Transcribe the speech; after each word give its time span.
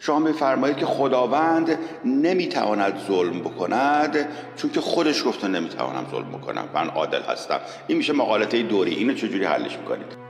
شما 0.00 0.18
میفرمایید 0.18 0.76
که 0.76 0.86
خداوند 0.86 1.78
نمی‌تواند 2.04 2.92
ظلم 3.08 3.40
بکند 3.40 4.16
چون 4.56 4.70
که 4.70 4.80
خودش 4.80 5.24
گفته 5.26 5.48
نمی‌توانم 5.48 6.06
ظلم 6.10 6.28
بکنم 6.28 6.64
من 6.74 6.88
عادل 6.88 7.22
هستم. 7.22 7.60
این 7.86 7.98
میشه 7.98 8.12
مقالطه 8.12 8.62
دوری. 8.62 8.94
اینو 8.94 9.14
چجوری 9.14 9.44
حلش 9.44 9.78
می‌کنید؟ 9.78 10.28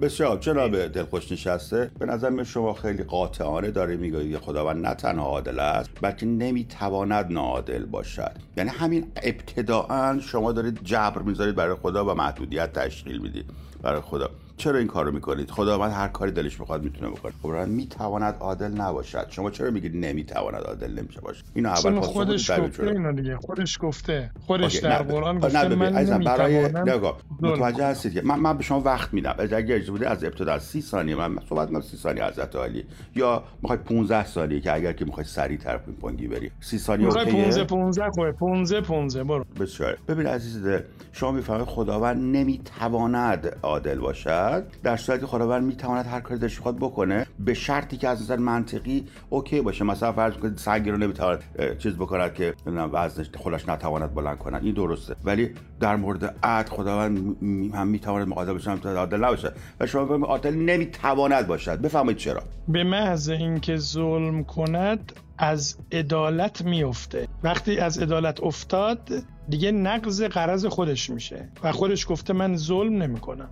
بسیار 0.00 0.68
به 0.68 0.88
دلخوش 0.88 1.32
نشسته؟ 1.32 1.90
به 1.98 2.06
نظر 2.06 2.42
شما 2.42 2.72
خیلی 2.72 3.02
قاطعانه 3.02 3.70
داره 3.70 3.96
میگه 3.96 4.38
خداوند 4.38 4.86
نه 4.86 4.94
تنها 4.94 5.26
عادل 5.26 5.58
است 5.58 5.90
بلکه 6.00 6.26
نمی‌تواند 6.26 7.32
ناعادل 7.32 7.84
باشد. 7.84 8.32
یعنی 8.56 8.70
همین 8.70 9.12
ابتداعا 9.22 10.18
شما 10.20 10.52
دارید 10.52 10.80
جبر 10.84 11.22
می‌ذارید 11.22 11.54
برای 11.54 11.76
خدا 11.82 12.04
و 12.04 12.14
محدودیت 12.14 12.72
تشکیل 12.72 13.18
می‌دید. 13.18 13.44
برای 13.82 14.00
خدا. 14.00 14.30
چرا 14.56 14.78
این 14.78 14.86
کارو 14.86 15.12
می‌کنید؟ 15.12 15.50
خداوند 15.50 15.92
هر 15.92 16.08
کاری 16.08 16.32
دلش 16.32 16.56
بخواد 16.56 16.82
می‌تونه 16.82 17.10
بکنه. 17.10 17.32
خب 17.42 17.68
می‌تواند 17.68 18.34
عادل 18.40 18.70
نباشد. 18.70 19.26
شما 19.30 19.50
چرا 19.50 19.70
میگید 19.70 19.96
نمی‌تواند 19.96 20.62
عادل 20.62 20.98
نمیشه 20.98 21.20
باشه 21.20 21.44
اینو 21.54 21.68
اول 21.68 22.00
خودش 22.00 22.50
گفته 22.50 22.82
اینو 22.82 23.12
دیگه. 23.12 23.36
خودش 23.36 23.78
گفته. 23.80 24.30
خودش 24.46 24.76
در 24.76 25.02
قرآن 25.02 25.38
گفته 25.38 25.68
من 25.68 26.24
برای 26.24 26.68
نگاه 26.68 27.18
متوجه 27.40 27.86
هستید 27.86 28.14
که 28.14 28.22
من, 28.22 28.40
من 28.40 28.56
به 28.56 28.62
شما 28.62 28.80
وقت 28.80 29.14
میدم. 29.14 29.34
اگر 29.38 29.56
اجازه 29.56 29.90
بوده 29.90 30.10
از 30.10 30.24
ابتدا 30.24 30.58
30 30.58 30.80
ثانیه 30.80 31.14
من 31.14 31.38
صحبت 31.48 31.68
کنم 31.68 31.80
30 31.80 31.96
ثانیه 31.96 32.24
حضرت 32.24 32.56
عالی. 32.56 32.84
یا 33.16 33.42
می‌خوای 33.62 33.78
15 33.78 34.26
ثانیه 34.26 34.60
که 34.60 34.74
اگر 34.74 34.92
که 34.92 35.04
می‌خوای 35.04 35.26
سریع 35.26 35.58
تر 35.58 35.76
پینگ 35.76 35.98
پونگی 35.98 36.28
بری. 36.28 36.50
30 36.60 36.78
ثانیه 36.78 37.06
اوکیه؟ 37.06 37.24
15 37.24 37.64
15 37.64 38.10
خوبه 38.10 38.32
15 38.32 38.80
15 38.80 39.24
برو. 39.24 39.44
بسیار. 39.60 39.98
ببین 40.08 40.26
عزیز 40.26 40.82
شما 41.12 41.32
می‌فهمید 41.32 41.66
خداوند 41.66 42.36
نمی‌تواند 42.36 43.56
عادل 43.72 43.98
باشد 43.98 44.64
در 44.82 44.96
صورتی 44.96 45.26
خداوند 45.26 45.64
می‌تواند 45.64 46.06
هر 46.06 46.20
کاری 46.20 46.40
دلش 46.40 46.58
بخواد 46.58 46.76
بکنه 46.76 47.26
به 47.38 47.54
شرطی 47.54 47.96
که 47.96 48.08
از 48.08 48.22
نظر 48.22 48.36
منطقی 48.36 49.06
اوکی 49.30 49.60
باشه. 49.60 49.84
مثلا 49.84 50.12
فرض 50.12 50.34
کنید 50.34 50.56
سنگی 50.56 50.90
رو 50.90 50.96
نمی‌تواند 50.96 51.42
چیز 51.78 51.94
بکند 51.94 52.34
که 52.34 52.54
وزنش 52.66 53.26
خودش 53.36 53.68
نتواند 53.68 54.14
بلند 54.14 54.38
کند. 54.38 54.64
این 54.64 54.74
درسته. 54.74 55.16
ولی 55.24 55.50
در 55.80 55.96
مورد 55.96 56.36
عد 56.42 56.68
خداوند 56.68 57.36
هم 57.74 57.86
می‌تواند 57.86 58.28
مقادر 58.28 58.54
بشه 58.54 58.70
هم 58.70 58.80
عادل 58.84 59.24
نباشه. 59.24 59.52
و 59.80 59.86
شما 59.86 60.04
بفهمید 60.04 60.24
عادل 60.24 60.54
نمی‌تواند 60.54 61.46
باشد. 61.46 61.80
بفهمید 61.80 62.16
چرا؟ 62.16 62.42
به 62.68 62.84
محض 62.84 63.28
اینکه 63.28 63.76
ظلم 63.76 64.44
کند 64.44 65.12
از 65.38 65.76
عدالت 65.92 66.64
میفته 66.64 67.28
وقتی 67.42 67.78
از 67.78 67.98
عدالت 67.98 68.42
افتاد 68.42 69.10
دیگه 69.48 69.72
نقض 69.72 70.22
قرض 70.22 70.66
خودش 70.66 71.10
میشه 71.10 71.48
و 71.64 71.72
خودش 71.72 72.06
گفته 72.08 72.32
من 72.32 72.56
ظلم 72.56 73.02
نمی‌کنم. 73.02 73.48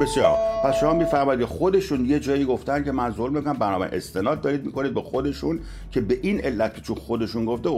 بسیار. 0.00 0.38
پس 0.64 0.74
شما 0.80 0.94
می‌فهمید 0.94 1.44
خودشون 1.44 2.04
یه 2.04 2.20
جایی 2.20 2.44
گفتن 2.44 2.84
که 2.84 2.92
من 2.92 3.10
ظلم 3.10 3.34
می‌کنم 3.34 3.52
بنابراین 3.52 3.94
استناد 3.94 4.40
دارید 4.40 4.64
می‌کنید 4.64 4.94
به 4.94 5.02
خودشون 5.02 5.60
که 5.90 6.00
به 6.00 6.18
این 6.22 6.40
علت 6.40 6.74
که 6.74 6.80
چون 6.80 6.96
خودشون 6.96 7.44
گفته 7.44 7.70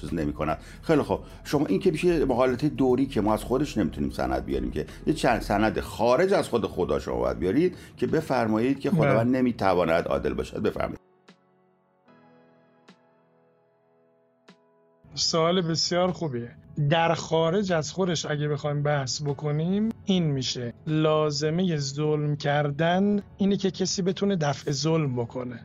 چیز 0.00 0.14
نمی‌کنن. 0.14 0.56
خیلی 0.82 1.02
خوب. 1.02 1.20
شما 1.44 1.66
این 1.66 1.80
که 1.80 1.90
میشه 1.90 2.24
مقالطه 2.24 2.68
دوری 2.68 3.06
که 3.06 3.20
ما 3.20 3.34
از 3.34 3.44
خودش 3.44 3.78
نمی‌تونیم 3.78 4.10
سند 4.10 4.44
بیاریم 4.44 4.70
که 4.70 4.86
یه 5.06 5.14
چند 5.14 5.40
سند 5.40 5.80
خارج 5.80 6.32
از 6.32 6.48
خود 6.48 6.66
خدا 6.66 6.98
شما 6.98 7.16
باید 7.16 7.38
بیارید 7.38 7.76
که 7.96 8.06
بفرمایید 8.06 8.80
که 8.80 8.90
خداوند 8.90 9.30
بله. 9.30 9.38
نمی‌تواند 9.38 10.08
عادل 10.08 10.34
باشد. 10.34 10.62
بفرمایید. 10.62 11.13
سوال 15.14 15.60
بسیار 15.60 16.12
خوبیه. 16.12 16.50
در 16.90 17.14
خارج 17.14 17.72
از 17.72 17.92
خودش 17.92 18.26
اگه 18.26 18.48
بخوایم 18.48 18.82
بحث 18.82 19.22
بکنیم 19.22 19.88
این 20.04 20.22
میشه. 20.24 20.72
لازمه 20.86 21.76
ظلم 21.76 22.36
کردن 22.36 23.22
اینه 23.36 23.56
که 23.56 23.70
کسی 23.70 24.02
بتونه 24.02 24.36
دفع 24.36 24.70
ظلم 24.70 25.16
بکنه. 25.16 25.60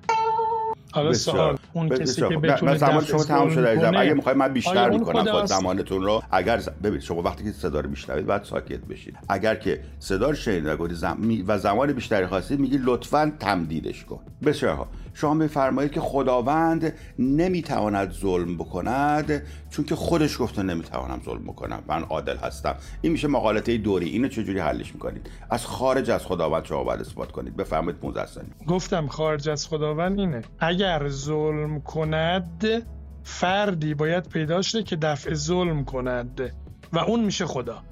حالا 0.92 1.14
سوال 1.14 1.58
اون 1.73 1.89
کسی 1.89 2.22
که 2.22 2.38
بتونه 2.38 2.77
زمان 2.77 3.04
شما 3.04 3.23
تمام 3.23 3.49
شده 3.49 3.76
کنه 3.76 3.99
اگه 3.99 4.14
می‌خوای 4.14 4.36
من 4.36 4.54
بیشتر 4.54 4.89
می‌کنم 4.89 5.32
خود 5.32 5.45
زمانتون 5.45 6.04
رو 6.04 6.23
اگر 6.31 6.61
ببینید 6.83 7.02
شما 7.02 7.21
وقتی 7.21 7.43
که 7.43 7.52
صدا 7.52 7.80
رو 7.80 7.89
میشنوید 7.89 8.26
بعد 8.26 8.43
ساکت 8.43 8.80
بشید 8.80 9.17
اگر 9.30 9.55
که 9.55 9.83
صدا 9.99 10.30
رو 10.30 10.36
شنیدید 10.36 11.43
و 11.48 11.58
زمان 11.58 11.93
بیشتری 11.93 12.26
خواستید 12.26 12.60
میگی 12.60 12.80
لطفا 12.83 13.31
تمدیدش 13.39 14.05
کن. 14.05 14.20
بسیار 14.45 14.87
شما 15.19 15.33
میفرمایید 15.33 15.91
که 15.91 16.02
خداوند 16.02 16.93
نمی‌تواند 17.19 18.11
ظلم 18.11 18.57
بکند 18.57 19.43
چون 19.69 19.85
که 19.85 19.95
خودش 19.95 20.41
گفته 20.41 20.63
نمی‌توانم 20.63 21.21
ظلم 21.25 21.43
بکنم 21.43 21.83
من 21.87 22.03
عادل 22.03 22.37
هستم. 22.37 22.75
این 23.02 23.11
میشه 23.11 23.27
مقالطه 23.27 23.77
دوری. 23.77 24.09
اینو 24.09 24.27
چجوری 24.27 24.59
حلش 24.59 24.93
می‌کنید؟ 24.93 25.30
از 25.49 25.65
خارج 25.65 26.09
از 26.09 26.25
خداوند 26.25 26.65
شما 26.65 26.83
باید 26.83 27.02
اثبات 27.02 27.31
کنید. 27.31 27.55
بفرمایید 27.55 27.99
15 27.99 28.25
ثانیه. 28.25 28.52
گفتم 28.67 29.07
خارج 29.07 29.49
از 29.49 29.67
خداوند 29.67 30.19
اینه. 30.19 30.41
اگر 30.59 31.07
ظلم 31.07 31.81
کند 31.81 32.63
فردی 33.23 33.93
باید 33.93 34.30
پیدا 34.30 34.61
شه 34.61 34.83
که 34.83 34.95
دفع 34.95 35.33
ظلم 35.33 35.86
کند 35.86 36.53
و 36.93 36.99
اون 36.99 37.25
میشه 37.25 37.45
خدا. 37.45 37.83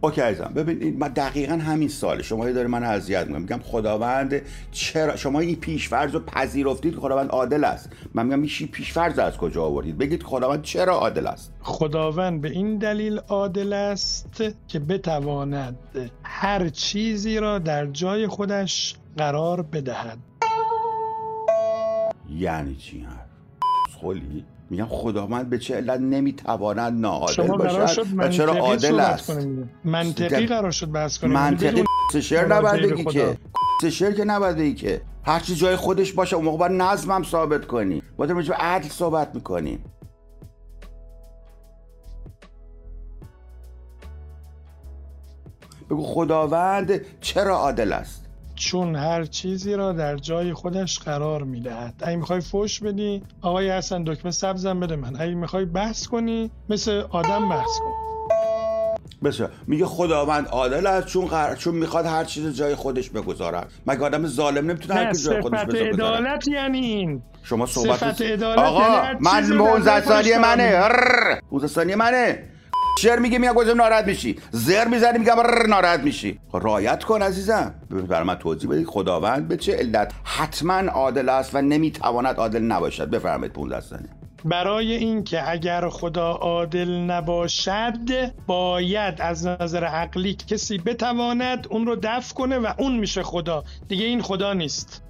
اوکی 0.00 0.20
عزیزم 0.20 0.52
ببین 0.56 0.98
من 0.98 1.08
دقیقا 1.08 1.54
همین 1.54 1.88
ساله 1.88 2.22
شما 2.22 2.50
داره 2.50 2.68
من 2.68 2.84
اذیت 2.84 3.26
می‌کنم. 3.26 3.42
میگم 3.42 3.58
خداوند 3.58 4.42
چرا 4.70 5.16
شما 5.16 5.40
این 5.40 5.56
پیشفرض 5.56 6.14
رو 6.14 6.20
پذیرفتید 6.20 6.94
که 6.94 7.00
خداوند 7.00 7.30
عادل 7.30 7.64
است. 7.64 7.90
من 8.14 8.26
میگم 8.26 8.42
این 8.42 8.68
پیشفرض 8.68 9.18
از 9.18 9.36
کجا 9.36 9.64
آوردید؟ 9.64 9.98
بگید 9.98 10.22
خداوند 10.22 10.62
چرا 10.62 10.94
عادل 10.94 11.26
است. 11.26 11.52
خداوند 11.60 12.40
به 12.40 12.50
این 12.50 12.78
دلیل 12.78 13.18
عادل 13.18 13.72
است 13.72 14.42
که 14.68 14.78
بتواند 14.78 15.78
هر 16.22 16.68
چیزی 16.68 17.38
را 17.38 17.58
در 17.58 17.86
جای 17.86 18.26
خودش 18.26 18.96
قرار 19.16 19.62
بدهد. 19.62 20.18
یعنی 22.30 22.74
چی 22.76 23.00
هست 23.00 23.37
خولی 24.00 24.44
میگم 24.70 24.86
خداوند 24.88 25.50
به 25.50 25.58
چه 25.58 25.76
علت 25.76 26.00
نمی‌تواند 26.00 27.00
ناعادل 27.00 27.46
باشد؟ 27.46 28.06
و 28.16 28.28
چرا 28.28 28.52
عادل 28.52 29.00
است؟ 29.00 29.46
منطقی 29.84 30.46
قرار 30.46 30.70
شد 30.70 30.92
بحث 30.92 31.18
کنیم. 31.18 31.32
منطقی 31.32 31.84
شعر 32.22 32.46
نباید 32.46 32.92
بگی 32.92 33.04
که. 33.04 33.38
شعر 33.90 34.12
که 34.12 34.24
نباید 34.24 34.56
بگی 34.56 34.74
که. 34.74 35.00
هر 35.22 35.40
چی 35.40 35.54
جای 35.54 35.76
خودش 35.76 36.12
باشه 36.12 36.36
اون 36.36 36.44
موقع 36.44 36.58
باید 36.58 36.72
نظمم 36.72 37.22
ثابت 37.22 37.66
کنی. 37.66 38.02
باید 38.16 38.48
به 38.48 38.54
عدل 38.54 38.88
صحبت 38.88 39.34
می‌کنیم. 39.34 39.84
بگو 45.90 46.02
خداوند 46.02 47.20
چرا 47.20 47.56
عادل 47.56 47.92
است؟ 47.92 48.27
چون 48.70 48.96
هر 48.96 49.24
چیزی 49.24 49.74
را 49.74 49.92
در 49.92 50.16
جای 50.16 50.52
خودش 50.52 50.98
قرار 50.98 51.42
می‌دهد. 51.42 51.94
اگه 52.02 52.16
می‌خوای 52.16 52.40
فوش 52.40 52.80
بدی 52.80 53.22
آقای 53.42 53.70
حسن 53.70 54.04
دکمه 54.04 54.30
سبزم 54.30 54.80
بده 54.80 54.96
من. 54.96 55.20
اگه 55.20 55.34
می‌خوای 55.34 55.64
بحث 55.64 56.06
کنی 56.06 56.50
مثل 56.68 57.02
آدم 57.10 57.48
بحث 57.48 57.78
کن. 57.78 57.92
بسیار. 59.24 59.50
میگه 59.66 59.86
خداوند 59.86 60.46
عادل 60.48 60.86
است 60.86 61.06
چون 61.06 61.28
چون 61.58 61.74
می‌خواد 61.74 62.06
هر 62.06 62.24
چیز 62.24 62.56
جای 62.56 62.74
خودش 62.74 63.10
بگذارد. 63.10 63.72
مگه 63.86 64.04
آدم 64.04 64.26
ظالم 64.26 64.70
نمی‌تونه 64.70 64.94
هر 64.94 65.12
چیز 65.12 65.30
جای 65.30 65.42
خودش 65.42 65.64
بگذاره 65.64 65.88
عدالت 65.88 66.48
یعنی 66.48 66.78
این. 66.78 67.22
شما 67.42 67.66
صحبت 67.66 67.96
صفت 67.96 68.22
عدالت 68.22 68.58
آقا 68.58 69.04
یعنی 69.04 69.18
من 69.20 69.56
19 69.56 70.00
ثانیه 70.00 70.38
منه. 70.38 70.88
19 71.52 71.66
ثانیه 71.66 71.96
منه. 71.96 72.44
شعر 72.98 73.18
میگه 73.18 73.38
میگه 73.38 73.52
گفتم 73.52 73.76
ناراحت 73.76 74.04
میشی. 74.04 74.36
زر 74.50 74.88
می‌زنی 74.88 75.18
میگم 75.18 75.34
ناراحت 75.68 76.00
میشی. 76.00 76.40
رایت 76.52 77.04
کن 77.04 77.22
عزیزم. 77.22 77.74
برای 77.90 78.26
من 78.26 78.34
توضیح 78.34 78.70
بدید. 78.70 78.86
خداوند 78.86 79.48
به 79.48 79.56
چه 79.56 79.76
علت 79.76 80.12
حتما 80.24 80.74
عادل 80.74 81.28
است 81.28 81.54
و 81.54 81.62
نمی‌تواند 81.62 82.36
عادل 82.36 82.62
نباشد؟ 82.62 83.10
بفرمایید 83.10 83.52
15 83.52 83.80
ثانیه. 83.80 84.08
برای 84.44 84.92
اینکه 84.92 85.50
اگر 85.50 85.88
خدا 85.88 86.30
عادل 86.30 86.90
نباشد 86.90 88.32
باید 88.46 89.20
از 89.20 89.46
نظر 89.46 89.84
عقلی 89.84 90.34
کسی 90.34 90.78
بتواند 90.78 91.66
اون 91.70 91.86
رو 91.86 91.96
دفع 92.02 92.34
کنه 92.34 92.58
و 92.58 92.72
اون 92.78 92.98
میشه 92.98 93.22
خدا. 93.22 93.64
دیگه 93.88 94.04
این 94.04 94.22
خدا 94.22 94.52
نیست. 94.52 95.02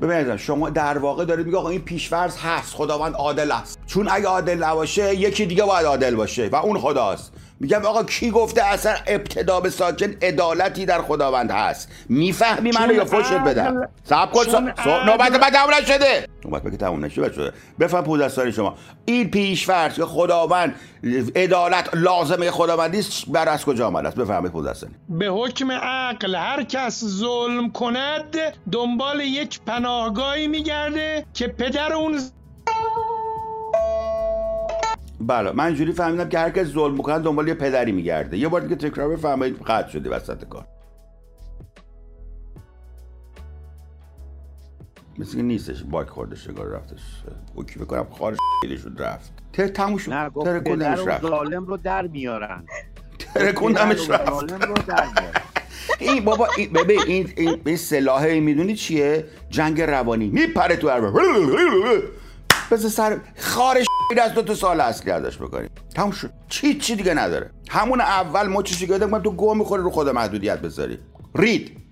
ببینید 0.00 0.36
شما 0.36 0.70
در 0.70 0.98
واقع 0.98 1.24
دارید 1.24 1.46
میگه 1.46 1.58
آقا 1.58 1.68
این 1.68 1.80
پیشورز 1.80 2.36
هست 2.36 2.74
خداوند 2.74 3.14
عادل 3.14 3.52
است. 3.52 3.78
چون 3.86 4.08
اگه 4.10 4.26
عادل 4.26 4.64
نباشه 4.64 5.14
یکی 5.14 5.46
دیگه 5.46 5.64
باید 5.64 5.86
عادل 5.86 6.14
باشه 6.14 6.48
و 6.52 6.56
اون 6.56 6.78
خداست. 6.78 7.32
میگم 7.60 7.86
آقا 7.86 8.04
کی 8.04 8.30
گفته 8.30 8.62
اصلا 8.62 8.94
ابتدا 9.06 9.60
به 9.60 9.70
ساکن 9.70 10.14
عدالتی 10.22 10.86
در 10.86 11.02
خداوند 11.02 11.50
هست؟ 11.50 11.88
می‌فهمی 12.08 12.70
منو 12.70 12.94
یا 12.94 13.04
فوشت 13.04 13.32
بدم؟ 13.32 13.88
صبر 14.04 14.32
کن 14.32 14.72
نوبت 15.06 15.32
بعد 15.40 15.52
تموم 15.52 15.74
نشده. 15.74 16.28
نوبت 16.44 16.70
که 16.70 16.76
تموم 16.76 17.04
نشده 17.04 17.32
شده. 17.32 17.52
بفهم 17.80 18.04
پودستانی 18.04 18.52
شما. 18.52 18.76
این 19.04 19.30
پیشفرض 19.30 19.94
که 19.94 20.04
خداوند 20.04 20.74
عدالت 21.36 21.88
لازمه 21.94 22.50
خداوندی 22.50 22.98
است 22.98 23.24
بر 23.28 23.48
از 23.48 23.64
کجا 23.64 23.86
آمده 23.86 24.08
است؟ 24.08 24.16
بفهمید 24.16 24.52
پودستانی 24.52 24.94
به 25.08 25.26
حکم 25.26 25.72
عقل 25.72 26.34
هر 26.34 26.62
کس 26.62 27.04
ظلم 27.04 27.70
کند 27.70 28.36
دنبال 28.72 29.20
یک 29.20 29.60
پناهگاهی 29.66 30.46
میگرده 30.46 31.26
که 31.34 31.46
پدر 31.46 31.92
اون 31.92 32.20
بله 35.20 35.52
من 35.52 35.64
اینجوری 35.64 35.92
فهمیدم 35.92 36.28
که 36.28 36.38
هر 36.38 36.50
کس 36.50 36.66
ظلم 36.66 36.94
می‌کنه 36.94 37.18
دنبال 37.18 37.48
یه 37.48 37.54
پدری 37.54 37.92
میگرده. 37.92 38.36
یه 38.38 38.48
بار 38.48 38.60
دیگه 38.60 38.76
تکرار 38.76 39.08
بفرمایید 39.08 39.62
قطع 39.62 39.88
شده 39.88 40.10
وسط 40.10 40.44
کار. 40.44 40.66
مثل 45.18 45.40
نیستش 45.40 45.82
باک 45.82 46.08
خورده 46.08 46.36
شگار 46.36 46.66
رفتش. 46.66 47.00
اوکی 47.54 47.78
بکنم 47.78 48.06
خارش 48.10 48.38
شد 48.82 48.96
رفت. 48.98 49.32
ته 49.52 49.68
تموم 49.68 49.98
شد. 49.98 50.10
ترکوندمش 50.44 50.98
رفت. 51.06 51.22
ظالم 51.22 51.66
رو 51.66 51.76
در 51.76 52.06
میارن. 52.06 52.64
ترکوندمش 53.18 54.10
رفت. 54.10 54.28
رو 54.28 54.74
در 54.86 55.04
میارن. 55.04 55.40
این 56.00 56.24
بابا 56.24 56.48
این 56.56 56.72
ببین 56.72 57.00
این 57.06 57.32
این, 57.36 57.60
این 57.66 57.76
سلاحه 57.76 58.28
این 58.28 58.42
می‌دونی 58.42 58.74
چیه؟ 58.74 59.24
جنگ 59.50 59.82
روانی. 59.82 60.28
میپره 60.28 60.76
تو 60.76 60.88
هر 60.88 61.00
بزن 62.70 62.88
سر 62.88 63.20
خارش 63.36 63.85
از 64.22 64.34
دو 64.34 64.42
تا 64.42 64.54
سال 64.54 64.80
اصلی 64.80 65.10
ازش 65.10 65.36
بکنیم 65.36 65.70
تموم 65.94 66.10
شد. 66.10 66.30
چی 66.48 66.78
چی 66.78 66.96
دیگه 66.96 67.14
نداره. 67.14 67.50
همون 67.68 68.00
اول 68.00 68.46
مچشی 68.46 68.86
گرفتم 68.86 69.18
تو 69.18 69.30
گو 69.30 69.54
می‌خوره 69.54 69.82
رو 69.82 69.90
خود 69.90 70.08
محدودیت 70.08 70.60
بذاری. 70.60 70.98
رید. 71.34 71.85